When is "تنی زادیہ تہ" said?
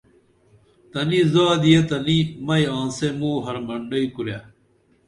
0.91-1.97